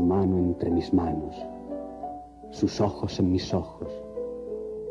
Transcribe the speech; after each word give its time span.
mano 0.00 0.38
entre 0.38 0.70
mis 0.70 0.92
manos, 0.94 1.34
sus 2.50 2.80
ojos 2.80 3.18
en 3.18 3.30
mis 3.30 3.52
ojos, 3.52 3.92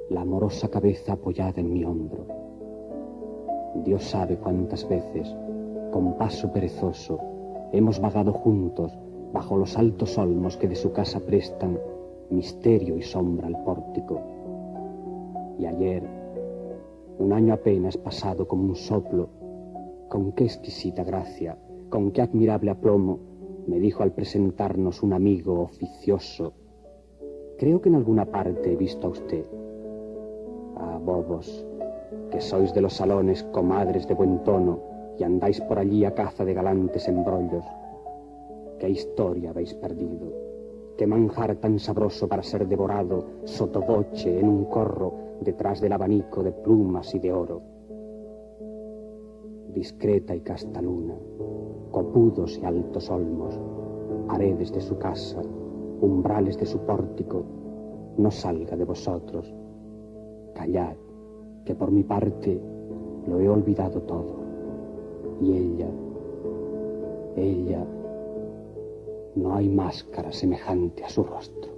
la 0.09 0.21
amorosa 0.21 0.67
cabeza 0.67 1.13
apoyada 1.13 1.61
en 1.61 1.71
mi 1.71 1.83
hombro. 1.83 2.25
Dios 3.83 4.03
sabe 4.03 4.37
cuántas 4.37 4.87
veces, 4.87 5.33
con 5.91 6.17
paso 6.17 6.51
perezoso, 6.51 7.19
hemos 7.71 7.99
vagado 7.99 8.33
juntos 8.33 8.97
bajo 9.33 9.57
los 9.57 9.77
altos 9.77 10.17
olmos 10.17 10.57
que 10.57 10.67
de 10.67 10.75
su 10.75 10.91
casa 10.91 11.19
prestan 11.21 11.79
misterio 12.29 12.97
y 12.97 13.01
sombra 13.01 13.47
al 13.47 13.63
pórtico. 13.63 14.21
Y 15.57 15.65
ayer, 15.65 16.03
un 17.19 17.33
año 17.33 17.53
apenas 17.53 17.97
pasado 17.97 18.47
como 18.47 18.63
un 18.63 18.75
soplo, 18.75 19.29
con 20.09 20.33
qué 20.33 20.43
exquisita 20.43 21.03
gracia, 21.03 21.57
con 21.89 22.11
qué 22.11 22.21
admirable 22.21 22.71
aplomo, 22.71 23.30
me 23.67 23.79
dijo 23.79 24.03
al 24.03 24.11
presentarnos 24.11 25.03
un 25.03 25.13
amigo 25.13 25.61
oficioso. 25.61 26.53
Creo 27.57 27.81
que 27.81 27.89
en 27.89 27.95
alguna 27.95 28.25
parte 28.25 28.73
he 28.73 28.75
visto 28.75 29.07
a 29.07 29.11
usted. 29.11 29.45
Ah, 30.77 30.99
bobos, 31.03 31.65
que 32.31 32.41
sois 32.41 32.73
de 32.73 32.81
los 32.81 32.93
salones 32.93 33.43
comadres 33.51 34.07
de 34.07 34.13
buen 34.13 34.43
tono 34.43 34.79
y 35.17 35.23
andáis 35.23 35.61
por 35.61 35.77
allí 35.77 36.05
a 36.05 36.13
caza 36.15 36.43
de 36.43 36.53
galantes 36.53 37.07
embrollos. 37.07 37.65
¿Qué 38.79 38.89
historia 38.89 39.51
habéis 39.51 39.73
perdido? 39.75 40.33
¿Qué 40.97 41.05
manjar 41.05 41.55
tan 41.57 41.79
sabroso 41.79 42.27
para 42.27 42.43
ser 42.43 42.67
devorado 42.67 43.25
sotoboche 43.43 44.39
en 44.39 44.47
un 44.47 44.65
corro 44.65 45.13
detrás 45.41 45.81
del 45.81 45.93
abanico 45.93 46.43
de 46.43 46.51
plumas 46.51 47.13
y 47.13 47.19
de 47.19 47.31
oro? 47.31 47.61
Discreta 49.73 50.35
y 50.35 50.41
casta 50.41 50.81
luna, 50.81 51.15
copudos 51.91 52.57
y 52.57 52.65
altos 52.65 53.09
olmos, 53.09 53.59
paredes 54.27 54.71
de 54.71 54.81
su 54.81 54.97
casa, 54.97 55.41
umbrales 56.01 56.57
de 56.57 56.65
su 56.65 56.79
pórtico, 56.79 57.43
no 58.17 58.31
salga 58.31 58.75
de 58.75 58.85
vosotros. 58.85 59.53
Callad, 60.55 60.95
que 61.65 61.75
por 61.75 61.91
mi 61.91 62.03
parte 62.03 62.59
lo 63.27 63.39
he 63.39 63.49
olvidado 63.49 64.01
todo. 64.01 64.41
Y 65.41 65.53
ella, 65.53 65.89
ella, 67.35 67.85
no 69.35 69.55
hay 69.55 69.69
máscara 69.69 70.31
semejante 70.31 71.03
a 71.03 71.09
su 71.09 71.23
rostro. 71.23 71.70